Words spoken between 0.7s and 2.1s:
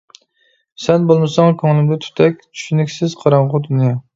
سەن بولمىساڭ كۆڭلۈمدە